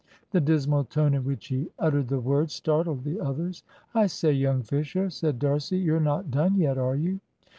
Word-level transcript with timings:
The 0.31 0.41
dismal 0.41 0.85
tone 0.85 1.13
in 1.13 1.23
which 1.25 1.49
he 1.49 1.69
uttered 1.77 2.07
the 2.07 2.19
words 2.19 2.55
startled 2.55 3.03
the 3.03 3.19
others. 3.19 3.61
"I 3.93 4.07
say, 4.07 4.31
young 4.33 4.63
Fisher," 4.63 5.11
said 5.11 5.37
D'Arcy, 5.37 5.77
"you're 5.77 5.99
not 5.99 6.31
done 6.31 6.55
yet, 6.55 6.79
are 6.79 6.95
you!" 6.95 7.19